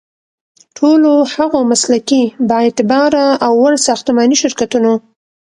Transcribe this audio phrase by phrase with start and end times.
[0.77, 4.91] ټولو هغو مسلکي، بااعتباره او وړ ساختماني شرکتونو